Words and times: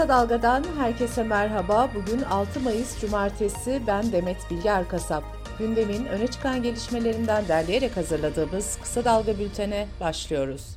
Kısa 0.00 0.08
Dalga'dan 0.08 0.64
herkese 0.78 1.22
merhaba. 1.22 1.90
Bugün 1.94 2.22
6 2.22 2.60
Mayıs 2.60 3.00
Cumartesi. 3.00 3.82
Ben 3.86 4.12
Demet 4.12 4.36
Bilge 4.50 4.68
Erkasap. 4.68 5.24
Gündemin 5.58 6.06
öne 6.06 6.26
çıkan 6.26 6.62
gelişmelerinden 6.62 7.48
derleyerek 7.48 7.96
hazırladığımız 7.96 8.78
Kısa 8.82 9.04
Dalga 9.04 9.38
bültene 9.38 9.86
başlıyoruz. 10.00 10.76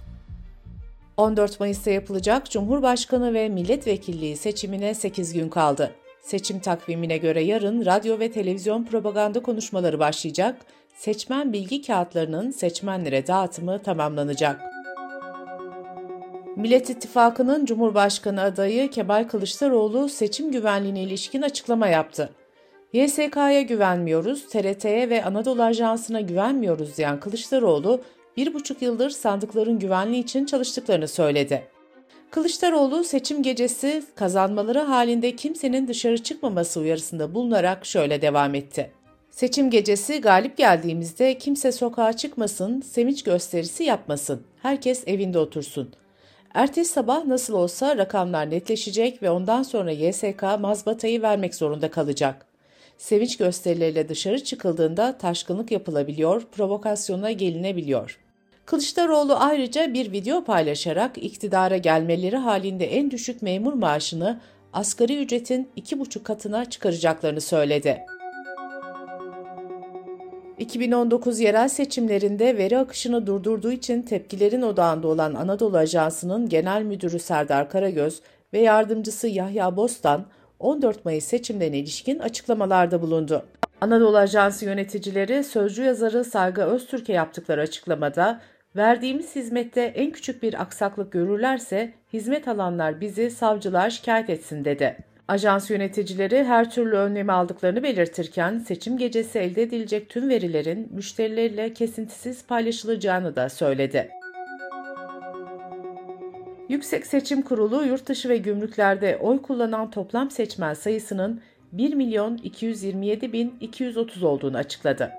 14 1.18 1.60
Mayıs'ta 1.60 1.92
yapılacak 1.92 2.52
Cumhurbaşkanı 2.52 3.34
ve 3.34 3.50
milletvekilliği 3.50 4.38
seçimine 4.38 4.94
8 4.94 5.34
gün 5.34 5.50
kaldı. 5.50 5.92
Seçim 6.22 6.60
takvimine 6.60 7.18
göre 7.18 7.44
yarın 7.44 7.86
radyo 7.86 8.20
ve 8.20 8.32
televizyon 8.32 8.84
propaganda 8.86 9.42
konuşmaları 9.42 10.00
başlayacak, 10.00 10.56
seçmen 10.96 11.54
bilgi 11.54 11.82
kağıtlarının 11.82 12.52
seçmenlere 12.52 13.28
dağıtımı 13.28 13.84
tamamlanacak. 13.84 14.73
Millet 16.56 16.90
İttifakı'nın 16.90 17.66
Cumhurbaşkanı 17.66 18.42
adayı 18.42 18.90
Kemal 18.90 19.28
Kılıçdaroğlu 19.28 20.10
seçim 20.10 20.52
güvenliğine 20.52 21.04
ilişkin 21.04 21.42
açıklama 21.42 21.88
yaptı. 21.88 22.30
YSK'ya 22.94 23.62
güvenmiyoruz, 23.62 24.48
TRT'ye 24.48 25.10
ve 25.10 25.26
Anadolu 25.26 25.64
Ajansı'na 25.64 26.22
güvenmiyoruz 26.22 26.98
diyen 26.98 27.20
Kılıçdaroğlu, 27.20 28.02
bir 28.38 28.54
buçuk 28.54 28.82
yıldır 28.82 29.10
sandıkların 29.10 29.80
güvenliği 29.80 30.24
için 30.24 30.46
çalıştıklarını 30.46 31.08
söyledi. 31.08 31.68
Kılıçdaroğlu 32.32 33.04
seçim 33.04 33.44
gecesi 33.44 34.04
kazanmaları 34.16 34.80
halinde 34.80 35.36
kimsenin 35.36 35.88
dışarı 35.88 36.24
çıkmaması 36.24 36.80
uyarısında 36.80 37.36
bulunarak 37.36 37.86
şöyle 37.86 38.22
devam 38.22 38.56
etti. 38.56 38.92
Seçim 39.30 39.70
gecesi 39.70 40.22
galip 40.22 40.58
geldiğimizde 40.58 41.38
kimse 41.38 41.72
sokağa 41.72 42.14
çıkmasın, 42.14 42.82
sevinç 42.82 43.24
gösterisi 43.24 43.84
yapmasın. 43.84 44.42
Herkes 44.62 45.04
evinde 45.08 45.40
otursun. 45.40 45.94
Ertesi 46.54 46.92
sabah 46.92 47.26
nasıl 47.26 47.54
olsa 47.54 47.98
rakamlar 47.98 48.50
netleşecek 48.50 49.24
ve 49.24 49.30
ondan 49.30 49.64
sonra 49.64 49.92
YSK 49.92 50.44
mazbatayı 50.60 51.22
vermek 51.22 51.56
zorunda 51.56 51.92
kalacak. 51.92 52.46
Sevinç 52.98 53.38
gösterileriyle 53.38 54.10
dışarı 54.10 54.44
çıkıldığında 54.44 55.18
taşkınlık 55.18 55.72
yapılabiliyor, 55.72 56.44
provokasyona 56.52 57.32
gelinebiliyor. 57.32 58.20
Kılıçdaroğlu 58.66 59.36
ayrıca 59.36 59.94
bir 59.94 60.12
video 60.12 60.44
paylaşarak 60.44 61.18
iktidara 61.18 61.78
gelmeleri 61.78 62.38
halinde 62.38 62.86
en 62.86 63.12
düşük 63.12 63.42
memur 63.42 63.74
maaşını 63.74 64.42
asgari 64.74 65.24
ücretin 65.24 65.70
iki 65.76 66.00
buçuk 66.00 66.26
katına 66.26 66.66
çıkaracaklarını 66.66 67.42
söyledi. 67.42 68.06
2019 70.58 71.40
yerel 71.40 71.68
seçimlerinde 71.68 72.58
veri 72.58 72.78
akışını 72.78 73.28
durdurduğu 73.28 73.72
için 73.72 74.02
tepkilerin 74.02 74.62
odağında 74.62 75.08
olan 75.08 75.34
Anadolu 75.34 75.78
Ajansı'nın 75.78 76.50
genel 76.50 76.82
müdürü 76.84 77.20
Serdar 77.20 77.70
Karagöz 77.70 78.22
ve 78.54 78.60
yardımcısı 78.60 79.28
Yahya 79.28 79.78
Bostan 79.78 80.26
14 80.60 81.06
Mayıs 81.06 81.26
seçimlerine 81.26 81.78
ilişkin 81.78 82.20
açıklamalarda 82.20 83.02
bulundu. 83.02 83.46
Anadolu 83.82 84.18
Ajansı 84.18 84.66
yöneticileri 84.66 85.44
sözcü 85.44 85.84
yazarı 85.84 86.24
Saygı 86.24 86.62
Öztürk'e 86.62 87.14
yaptıkları 87.14 87.62
açıklamada 87.62 88.42
verdiğimiz 88.76 89.36
hizmette 89.36 89.82
en 89.82 90.12
küçük 90.12 90.44
bir 90.44 90.62
aksaklık 90.62 91.12
görürlerse 91.12 91.94
hizmet 92.14 92.48
alanlar 92.48 93.02
bizi 93.02 93.32
savcılığa 93.32 93.90
şikayet 93.90 94.30
etsin 94.30 94.66
dedi. 94.66 95.13
Ajans 95.28 95.70
yöneticileri 95.70 96.44
her 96.44 96.72
türlü 96.72 96.96
önlemi 96.96 97.32
aldıklarını 97.32 97.84
belirtirken 97.84 98.60
seçim 98.60 98.98
gecesi 98.98 99.40
elde 99.40 99.62
edilecek 99.62 100.10
tüm 100.10 100.30
verilerin 100.30 100.90
müşterilerle 100.92 101.74
kesintisiz 101.74 102.46
paylaşılacağını 102.48 103.36
da 103.36 103.50
söyledi. 103.50 104.10
Yüksek 106.70 107.06
Seçim 107.08 107.42
Kurulu 107.42 107.84
yurtdışı 107.84 108.30
ve 108.30 108.38
gümrüklerde 108.38 109.18
oy 109.18 109.42
kullanan 109.42 109.92
toplam 109.92 110.32
seçmen 110.32 110.74
sayısının 110.74 111.42
1 111.72 111.94
milyon 111.94 112.38
227 112.38 113.34
bin 113.34 113.58
230 113.62 114.24
olduğunu 114.24 114.58
açıkladı. 114.58 115.12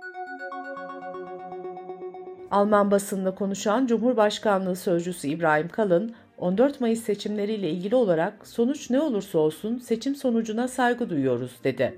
Alman 2.51 2.91
basınında 2.91 3.35
konuşan 3.35 3.87
Cumhurbaşkanlığı 3.87 4.77
Sözcüsü 4.77 5.29
İbrahim 5.29 5.69
Kalın, 5.69 6.15
14 6.39 6.81
Mayıs 6.81 7.03
seçimleriyle 7.03 7.71
ilgili 7.71 7.97
olarak 7.97 8.47
sonuç 8.47 8.91
ne 8.91 9.01
olursa 9.01 9.39
olsun 9.39 9.79
seçim 9.79 10.17
sonucuna 10.17 10.69
saygı 10.69 11.11
duyuyoruz 11.11 11.53
dedi. 11.65 11.97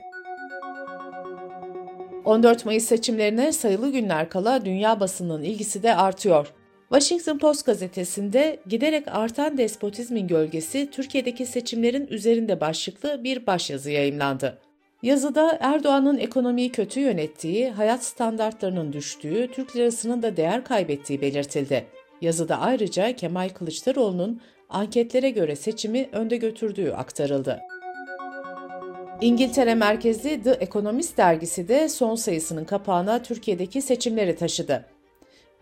14 2.24 2.64
Mayıs 2.64 2.84
seçimlerine 2.84 3.52
sayılı 3.52 3.92
günler 3.92 4.28
kala 4.28 4.64
dünya 4.64 5.00
basının 5.00 5.42
ilgisi 5.42 5.82
de 5.82 5.96
artıyor. 5.96 6.52
Washington 6.88 7.38
Post 7.38 7.66
gazetesinde 7.66 8.60
giderek 8.66 9.08
artan 9.08 9.58
despotizmin 9.58 10.28
gölgesi 10.28 10.90
Türkiye'deki 10.90 11.46
seçimlerin 11.46 12.06
üzerinde 12.06 12.60
başlıklı 12.60 13.24
bir 13.24 13.46
başyazı 13.46 13.90
yayımlandı. 13.90 14.58
Yazıda 15.02 15.58
Erdoğan'ın 15.60 16.18
ekonomiyi 16.18 16.72
kötü 16.72 17.00
yönettiği, 17.00 17.70
hayat 17.70 18.04
standartlarının 18.04 18.92
düştüğü, 18.92 19.48
Türk 19.52 19.76
lirasının 19.76 20.22
da 20.22 20.36
değer 20.36 20.64
kaybettiği 20.64 21.20
belirtildi. 21.20 21.86
Yazıda 22.20 22.58
ayrıca 22.58 23.16
Kemal 23.16 23.48
Kılıçdaroğlu'nun 23.48 24.40
anketlere 24.68 25.30
göre 25.30 25.56
seçimi 25.56 26.08
önde 26.12 26.36
götürdüğü 26.36 26.90
aktarıldı. 26.90 27.60
İngiltere 29.20 29.74
merkezli 29.74 30.42
The 30.42 30.50
Economist 30.50 31.18
dergisi 31.18 31.68
de 31.68 31.88
son 31.88 32.14
sayısının 32.14 32.64
kapağına 32.64 33.22
Türkiye'deki 33.22 33.82
seçimleri 33.82 34.36
taşıdı. 34.36 34.84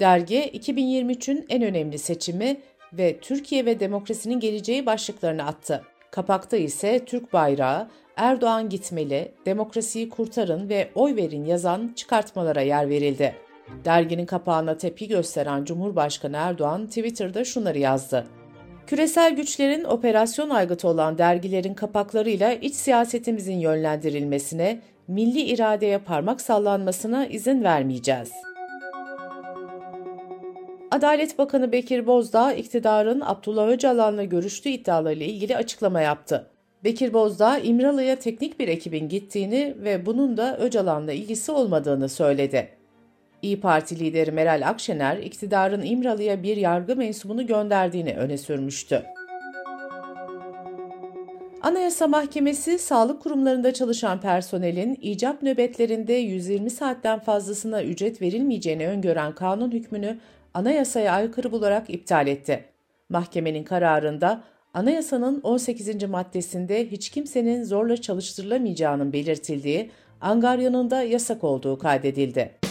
Dergi 0.00 0.50
2023'ün 0.54 1.46
en 1.48 1.62
önemli 1.62 1.98
seçimi 1.98 2.60
ve 2.92 3.18
Türkiye 3.20 3.66
ve 3.66 3.80
demokrasinin 3.80 4.40
geleceği 4.40 4.86
başlıklarını 4.86 5.46
attı. 5.46 5.82
Kapakta 6.10 6.56
ise 6.56 7.04
Türk 7.04 7.32
bayrağı, 7.32 7.88
Erdoğan 8.16 8.68
gitmeli, 8.68 9.32
demokrasiyi 9.46 10.08
kurtarın 10.08 10.68
ve 10.68 10.90
oy 10.94 11.16
verin 11.16 11.44
yazan 11.44 11.92
çıkartmalara 11.96 12.60
yer 12.60 12.88
verildi. 12.88 13.34
Derginin 13.84 14.26
kapağına 14.26 14.76
tepki 14.76 15.08
gösteren 15.08 15.64
Cumhurbaşkanı 15.64 16.36
Erdoğan 16.36 16.86
Twitter'da 16.86 17.44
şunları 17.44 17.78
yazdı. 17.78 18.26
Küresel 18.86 19.36
güçlerin 19.36 19.84
operasyon 19.84 20.50
aygıtı 20.50 20.88
olan 20.88 21.18
dergilerin 21.18 21.74
kapaklarıyla 21.74 22.52
iç 22.52 22.74
siyasetimizin 22.74 23.58
yönlendirilmesine, 23.58 24.80
milli 25.08 25.40
iradeye 25.40 25.98
parmak 25.98 26.40
sallanmasına 26.40 27.26
izin 27.26 27.64
vermeyeceğiz. 27.64 28.32
Adalet 30.90 31.38
Bakanı 31.38 31.72
Bekir 31.72 32.06
Bozdağ, 32.06 32.52
iktidarın 32.52 33.20
Abdullah 33.20 33.68
Öcalan'la 33.68 34.24
görüştüğü 34.24 34.68
iddialarıyla 34.68 35.26
ilgili 35.26 35.56
açıklama 35.56 36.00
yaptı. 36.00 36.50
Bekir 36.84 37.12
Bozdağ, 37.12 37.58
İmralı'ya 37.58 38.18
teknik 38.18 38.60
bir 38.60 38.68
ekibin 38.68 39.08
gittiğini 39.08 39.74
ve 39.78 40.06
bunun 40.06 40.36
da 40.36 40.58
Öcalan'la 40.58 41.12
ilgisi 41.12 41.52
olmadığını 41.52 42.08
söyledi. 42.08 42.83
İyi 43.44 43.60
Parti 43.60 43.98
lideri 43.98 44.32
Meral 44.32 44.68
Akşener, 44.68 45.16
iktidarın 45.16 45.82
İmralı'ya 45.82 46.42
bir 46.42 46.56
yargı 46.56 46.96
mensubunu 46.96 47.46
gönderdiğini 47.46 48.14
öne 48.14 48.38
sürmüştü. 48.38 49.02
Anayasa 51.62 52.06
Mahkemesi, 52.06 52.78
sağlık 52.78 53.22
kurumlarında 53.22 53.74
çalışan 53.74 54.20
personelin 54.20 54.98
icap 55.00 55.42
nöbetlerinde 55.42 56.12
120 56.12 56.70
saatten 56.70 57.18
fazlasına 57.18 57.82
ücret 57.82 58.22
verilmeyeceğini 58.22 58.88
öngören 58.88 59.34
kanun 59.34 59.70
hükmünü 59.72 60.18
anayasaya 60.54 61.12
aykırı 61.12 61.52
bularak 61.52 61.90
iptal 61.90 62.26
etti. 62.26 62.64
Mahkemenin 63.08 63.64
kararında 63.64 64.42
anayasanın 64.74 65.40
18. 65.40 66.04
maddesinde 66.08 66.90
hiç 66.90 67.08
kimsenin 67.08 67.64
zorla 67.64 67.96
çalıştırılamayacağının 67.96 69.12
belirtildiği, 69.12 69.90
angaryanın 70.20 70.90
da 70.90 71.02
yasak 71.02 71.44
olduğu 71.44 71.78
kaydedildi. 71.78 72.63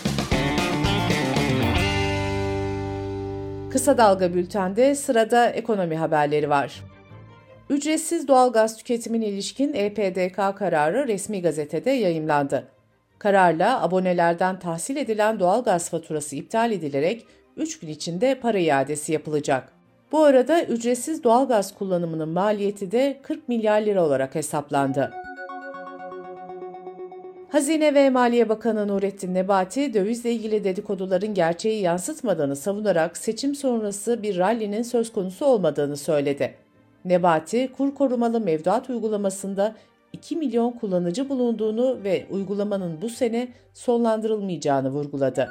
Kısa 3.74 3.98
Dalga 3.98 4.34
Bülten'de 4.34 4.96
sırada 4.96 5.50
ekonomi 5.50 5.96
haberleri 5.98 6.50
var. 6.50 6.84
Ücretsiz 7.70 8.28
doğalgaz 8.28 8.78
tüketimine 8.78 9.26
ilişkin 9.28 9.74
EPDK 9.74 10.58
kararı 10.58 11.08
resmi 11.08 11.42
gazetede 11.42 11.92
yayımlandı. 11.92 12.68
Kararla 13.20 13.84
abonelerden 13.84 14.60
tahsil 14.60 14.98
edilen 14.98 15.40
doğalgaz 15.40 15.90
faturası 15.90 16.36
iptal 16.36 16.72
edilerek 16.72 17.26
3 17.58 17.80
gün 17.80 17.88
içinde 17.88 18.40
para 18.40 18.60
iadesi 18.60 19.14
yapılacak. 19.14 19.74
Bu 20.12 20.24
arada 20.24 20.64
ücretsiz 20.64 21.24
doğalgaz 21.24 21.76
kullanımının 21.76 22.30
maliyeti 22.30 22.92
de 22.92 23.20
40 23.24 23.50
milyar 23.50 23.82
lira 23.82 24.06
olarak 24.06 24.36
hesaplandı. 24.36 25.12
Hazine 27.54 27.94
ve 27.94 28.10
Maliye 28.10 28.50
Bakanı 28.50 28.88
Nurettin 28.88 29.34
Nebati, 29.34 29.94
dövizle 29.94 30.32
ilgili 30.32 30.64
dedikoduların 30.64 31.34
gerçeği 31.34 31.82
yansıtmadığını 31.82 32.56
savunarak 32.56 33.18
seçim 33.18 33.56
sonrası 33.56 34.24
bir 34.24 34.38
rallinin 34.38 34.82
söz 34.82 35.12
konusu 35.12 35.46
olmadığını 35.46 35.98
söyledi. 35.98 36.54
Nebati, 37.06 37.72
kur 37.78 37.96
korumalı 37.96 38.40
mevduat 38.40 38.90
uygulamasında 38.90 39.76
2 40.14 40.36
milyon 40.36 40.72
kullanıcı 40.72 41.30
bulunduğunu 41.30 42.04
ve 42.04 42.26
uygulamanın 42.30 43.02
bu 43.02 43.10
sene 43.10 43.48
sonlandırılmayacağını 43.74 44.90
vurguladı. 44.90 45.50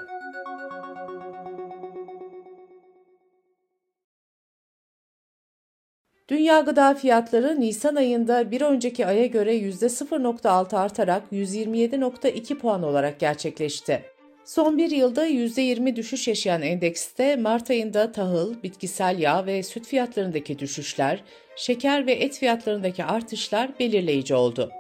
Dünya 6.29 6.61
gıda 6.61 6.95
fiyatları 6.95 7.61
Nisan 7.61 7.95
ayında 7.95 8.51
bir 8.51 8.61
önceki 8.61 9.07
aya 9.07 9.27
göre 9.27 9.57
%0.6 9.57 10.77
artarak 10.77 11.23
127.2 11.33 12.55
puan 12.55 12.83
olarak 12.83 13.21
gerçekleşti. 13.21 14.03
Son 14.45 14.79
bir 14.79 14.91
yılda 14.91 15.27
%20 15.27 15.97
düşüş 15.97 16.29
yaşayan 16.29 16.63
endekste 16.63 17.37
Mart 17.37 17.71
ayında 17.71 18.13
tahıl, 18.13 18.63
bitkisel 18.63 19.19
yağ 19.19 19.47
ve 19.47 19.63
süt 19.63 19.87
fiyatlarındaki 19.87 20.59
düşüşler, 20.59 21.25
şeker 21.57 22.07
ve 22.07 22.13
et 22.13 22.39
fiyatlarındaki 22.39 23.05
artışlar 23.05 23.79
belirleyici 23.79 24.35
oldu. 24.35 24.71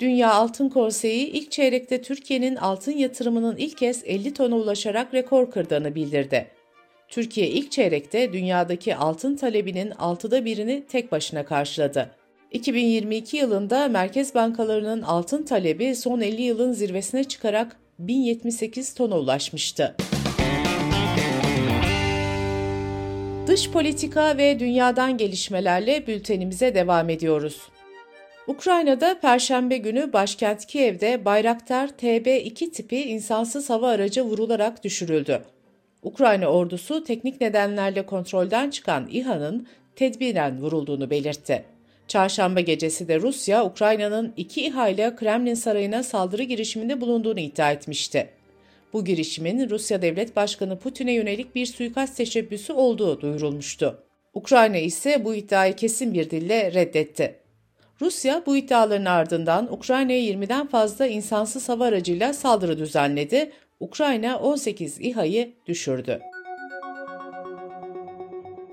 Dünya 0.00 0.32
Altın 0.32 0.68
Konseyi 0.68 1.26
ilk 1.26 1.50
çeyrekte 1.50 2.02
Türkiye'nin 2.02 2.56
altın 2.56 2.92
yatırımının 2.92 3.56
ilk 3.56 3.78
kez 3.78 4.02
50 4.06 4.34
tona 4.34 4.56
ulaşarak 4.56 5.14
rekor 5.14 5.50
kırdığını 5.50 5.94
bildirdi. 5.94 6.61
Türkiye 7.12 7.48
ilk 7.48 7.72
çeyrekte 7.72 8.32
dünyadaki 8.32 8.96
altın 8.96 9.36
talebinin 9.36 9.90
altıda 9.90 10.44
birini 10.44 10.86
tek 10.86 11.12
başına 11.12 11.44
karşıladı. 11.44 12.10
2022 12.50 13.36
yılında 13.36 13.88
merkez 13.88 14.34
bankalarının 14.34 15.02
altın 15.02 15.42
talebi 15.42 15.96
son 15.96 16.20
50 16.20 16.42
yılın 16.42 16.72
zirvesine 16.72 17.24
çıkarak 17.24 17.76
1078 17.98 18.94
tona 18.94 19.18
ulaşmıştı. 19.18 19.96
Dış 23.46 23.70
politika 23.70 24.36
ve 24.36 24.60
dünyadan 24.60 25.16
gelişmelerle 25.16 26.06
bültenimize 26.06 26.74
devam 26.74 27.10
ediyoruz. 27.10 27.62
Ukrayna'da 28.46 29.20
Perşembe 29.20 29.76
günü 29.76 30.12
başkent 30.12 30.66
Kiev'de 30.66 31.24
Bayraktar 31.24 31.88
TB2 31.88 32.70
tipi 32.70 33.00
insansız 33.00 33.70
hava 33.70 33.88
aracı 33.88 34.22
vurularak 34.22 34.84
düşürüldü. 34.84 35.42
Ukrayna 36.02 36.46
ordusu 36.46 37.04
teknik 37.04 37.40
nedenlerle 37.40 38.06
kontrolden 38.06 38.70
çıkan 38.70 39.08
İHA'nın 39.10 39.66
tedbiren 39.96 40.60
vurulduğunu 40.60 41.10
belirtti. 41.10 41.64
Çarşamba 42.08 42.60
gecesi 42.60 43.08
de 43.08 43.20
Rusya, 43.20 43.64
Ukrayna'nın 43.64 44.32
iki 44.36 44.66
İHA 44.66 44.88
ile 44.88 45.16
Kremlin 45.16 45.54
Sarayı'na 45.54 46.02
saldırı 46.02 46.42
girişiminde 46.42 47.00
bulunduğunu 47.00 47.40
iddia 47.40 47.72
etmişti. 47.72 48.28
Bu 48.92 49.04
girişimin 49.04 49.70
Rusya 49.70 50.02
Devlet 50.02 50.36
Başkanı 50.36 50.78
Putin'e 50.78 51.12
yönelik 51.12 51.54
bir 51.54 51.66
suikast 51.66 52.16
teşebbüsü 52.16 52.72
olduğu 52.72 53.20
duyurulmuştu. 53.20 54.02
Ukrayna 54.34 54.76
ise 54.76 55.24
bu 55.24 55.34
iddiayı 55.34 55.76
kesin 55.76 56.14
bir 56.14 56.30
dille 56.30 56.72
reddetti. 56.72 57.34
Rusya 58.00 58.42
bu 58.46 58.56
iddiaların 58.56 59.04
ardından 59.04 59.72
Ukrayna'ya 59.72 60.18
20'den 60.18 60.66
fazla 60.66 61.06
insansız 61.06 61.68
hava 61.68 61.84
aracıyla 61.84 62.32
saldırı 62.32 62.78
düzenledi. 62.78 63.52
Ukrayna 63.82 64.38
18 64.38 65.00
İHA'yı 65.00 65.52
düşürdü. 65.66 66.20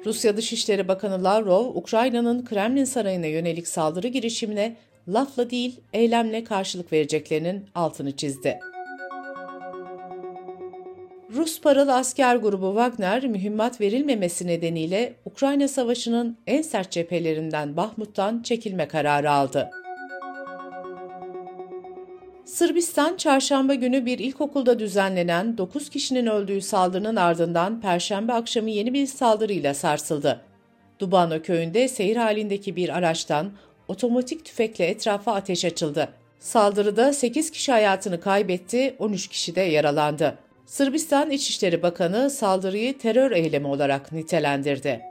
Rusya 0.05 0.37
Dışişleri 0.37 0.87
Bakanı 0.87 1.23
Lavrov, 1.23 1.65
Ukrayna'nın 1.65 2.45
Kremlin 2.45 2.85
Sarayı'na 2.85 3.25
yönelik 3.25 3.67
saldırı 3.67 4.07
girişimine 4.07 4.75
lafla 5.07 5.49
değil, 5.49 5.79
eylemle 5.93 6.43
karşılık 6.43 6.93
vereceklerinin 6.93 7.65
altını 7.75 8.15
çizdi. 8.15 8.59
Rus 11.33 11.61
paralı 11.61 11.95
asker 11.95 12.35
grubu 12.35 12.67
Wagner, 12.67 13.27
mühimmat 13.27 13.81
verilmemesi 13.81 14.47
nedeniyle 14.47 15.13
Ukrayna 15.25 15.67
Savaşı'nın 15.67 16.37
en 16.47 16.61
sert 16.61 16.91
cephelerinden 16.91 17.77
Bahmut'tan 17.77 18.41
çekilme 18.41 18.87
kararı 18.87 19.31
aldı. 19.31 19.71
Sırbistan, 22.59 23.17
çarşamba 23.17 23.73
günü 23.73 24.05
bir 24.05 24.19
ilkokulda 24.19 24.79
düzenlenen 24.79 25.57
9 25.57 25.89
kişinin 25.89 26.25
öldüğü 26.25 26.61
saldırının 26.61 27.15
ardından 27.15 27.81
perşembe 27.81 28.33
akşamı 28.33 28.69
yeni 28.69 28.93
bir 28.93 29.05
saldırıyla 29.05 29.73
sarsıldı. 29.73 30.41
Dubano 30.99 31.41
köyünde 31.41 31.87
seyir 31.87 32.15
halindeki 32.15 32.75
bir 32.75 32.97
araçtan 32.97 33.51
otomatik 33.87 34.45
tüfekle 34.45 34.85
etrafa 34.85 35.33
ateş 35.33 35.65
açıldı. 35.65 36.09
Saldırıda 36.39 37.13
8 37.13 37.51
kişi 37.51 37.71
hayatını 37.71 38.21
kaybetti, 38.21 38.95
13 38.99 39.27
kişi 39.27 39.55
de 39.55 39.61
yaralandı. 39.61 40.37
Sırbistan 40.65 41.31
İçişleri 41.31 41.83
Bakanı 41.83 42.29
saldırıyı 42.29 42.97
terör 42.97 43.31
eylemi 43.31 43.67
olarak 43.67 44.11
nitelendirdi. 44.11 45.08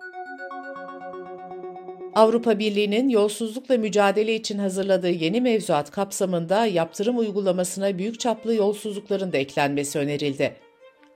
Avrupa 2.19 2.59
Birliği'nin 2.59 3.09
yolsuzlukla 3.09 3.77
mücadele 3.77 4.35
için 4.35 4.59
hazırladığı 4.59 5.11
yeni 5.11 5.41
mevzuat 5.41 5.91
kapsamında 5.91 6.67
yaptırım 6.67 7.19
uygulamasına 7.19 7.99
büyük 7.99 8.21
çaplı 8.21 8.55
yolsuzlukların 8.55 9.33
da 9.33 9.37
eklenmesi 9.37 9.99
önerildi. 9.99 10.57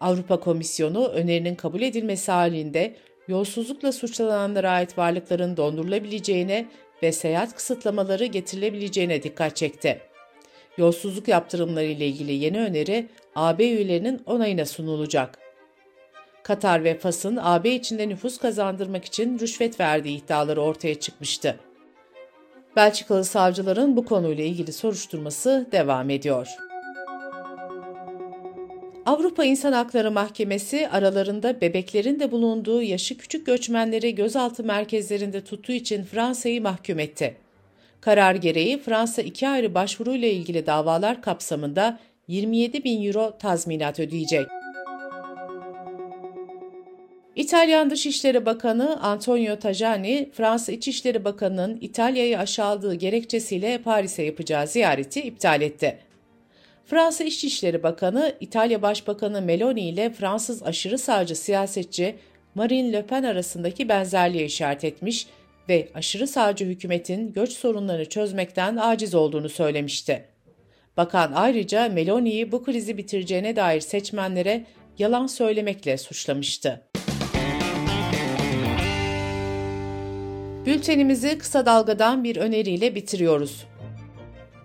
Avrupa 0.01 0.41
Komisyonu 0.41 1.07
önerinin 1.07 1.55
kabul 1.55 1.83
edilmesi 1.83 2.33
halinde 2.33 2.95
yolsuzlukla 3.29 3.93
suçlananlara 3.93 4.71
ait 4.71 4.99
varlıkların 4.99 5.57
dondurulabileceğine 5.57 6.67
ve 7.03 7.13
seyahat 7.13 7.55
kısıtlamaları 7.55 8.25
getirilebileceğine 8.27 9.23
dikkat 9.23 9.57
çekti. 9.57 10.01
Yolsuzluk 10.79 11.29
yaptırımları 11.29 11.87
ile 11.87 12.07
ilgili 12.07 12.33
yeni 12.33 12.61
öneri 12.61 13.09
AB 13.35 13.65
üyelerinin 13.65 14.23
onayına 14.27 14.65
sunulacak. 14.65 15.42
Katar 16.43 16.85
ve 16.85 16.99
Fas'ın 16.99 17.39
AB 17.43 17.75
içinde 17.75 18.09
nüfus 18.09 18.39
kazandırmak 18.39 19.05
için 19.05 19.39
rüşvet 19.39 19.81
verdiği 19.81 20.19
iddiaları 20.19 20.63
ortaya 20.63 20.95
çıkmıştı. 20.95 21.57
Belçikalı 22.77 23.25
savcıların 23.25 23.97
bu 23.97 24.05
konuyla 24.05 24.45
ilgili 24.45 24.73
soruşturması 24.73 25.67
devam 25.73 26.11
ediyor. 26.11 26.49
Avrupa 29.07 29.45
İnsan 29.45 29.73
Hakları 29.73 30.11
Mahkemesi 30.11 30.89
aralarında 30.89 31.61
bebeklerin 31.61 32.21
de 32.21 32.31
bulunduğu 32.31 32.83
yaşı 32.83 33.19
küçük 33.19 33.47
göçmenleri 33.47 34.15
gözaltı 34.15 34.65
merkezlerinde 34.65 35.45
tuttuğu 35.45 35.73
için 35.73 36.05
Fransa'yı 36.05 36.63
mahkum 36.63 36.99
etti. 36.99 37.37
Karar 38.01 38.35
gereği 38.35 38.79
Fransa 38.79 39.23
iki 39.23 39.49
ayrı 39.49 39.75
başvuruyla 39.75 40.29
ilgili 40.29 40.67
davalar 40.67 41.23
kapsamında 41.23 41.99
27 42.29 42.85
bin 42.85 43.07
euro 43.07 43.39
tazminat 43.39 44.01
ödeyecek. 44.01 44.62
İtalyan 47.37 47.91
Dışişleri 47.91 48.47
Bakanı 48.47 49.03
Antonio 49.03 49.59
Tajani, 49.59 50.31
Fransa 50.33 50.73
İçişleri 50.73 51.25
Bakanı'nın 51.25 51.79
İtalya'yı 51.81 52.39
aşağıladığı 52.39 52.95
gerekçesiyle 52.95 53.79
Paris'e 53.79 54.23
yapacağı 54.23 54.67
ziyareti 54.67 55.23
iptal 55.23 55.63
etti. 55.63 55.99
Fransa 56.87 57.25
İçişleri 57.25 57.83
Bakanı, 57.83 58.37
İtalya 58.41 58.83
Başbakanı 58.83 59.43
Meloni 59.43 59.89
ile 59.89 60.11
Fransız 60.11 60.63
aşırı 60.63 60.99
sağcı 60.99 61.37
siyasetçi 61.37 62.17
Marine 62.55 62.93
Le 62.93 63.07
Pen 63.07 63.23
arasındaki 63.23 63.89
benzerliğe 63.89 64.45
işaret 64.45 64.85
etmiş 64.85 65.27
ve 65.69 65.89
aşırı 65.95 66.27
sağcı 66.27 66.65
hükümetin 66.65 67.33
göç 67.33 67.53
sorunlarını 67.53 68.09
çözmekten 68.09 68.77
aciz 68.77 69.15
olduğunu 69.15 69.49
söylemişti. 69.49 70.25
Bakan 70.97 71.33
ayrıca 71.35 71.89
Meloni'yi 71.89 72.53
bu 72.53 72.65
krizi 72.65 72.99
bitireceğine 72.99 73.57
dair 73.57 73.81
seçmenlere 73.81 74.65
yalan 74.99 75.27
söylemekle 75.27 75.99
suçlamıştı. 75.99 76.92
Bültenimizi 80.67 81.39
kısa 81.39 81.67
dalgadan 81.67 82.25
bir 82.25 82.37
öneriyle 82.37 82.95
bitiriyoruz. 82.95 83.67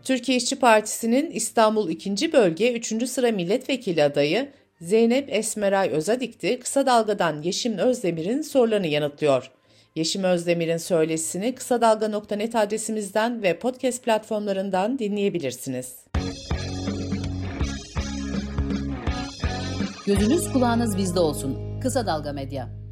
Türkiye 0.03 0.37
İşçi 0.37 0.55
Partisi'nin 0.55 1.31
İstanbul 1.31 1.89
2. 1.89 2.33
Bölge 2.33 2.73
3. 2.73 3.09
sıra 3.09 3.31
milletvekili 3.31 4.03
adayı 4.03 4.49
Zeynep 4.81 5.33
Esmeray 5.33 5.89
Özadikti 5.89 6.59
kısa 6.59 6.85
dalgadan 6.85 7.41
Yeşim 7.41 7.77
Özdemir'in 7.77 8.41
sorularını 8.41 8.87
yanıtlıyor. 8.87 9.51
Yeşim 9.95 10.23
Özdemir'in 10.23 10.77
söyleşisini 10.77 11.55
kısa 11.55 11.81
dalga.net 11.81 12.55
adresimizden 12.55 13.43
ve 13.43 13.59
podcast 13.59 14.03
platformlarından 14.03 14.99
dinleyebilirsiniz. 14.99 15.95
Gözünüz 20.05 20.53
kulağınız 20.53 20.97
bizde 20.97 21.19
olsun. 21.19 21.79
Kısa 21.81 22.05
Dalga 22.05 22.33
Medya. 22.33 22.86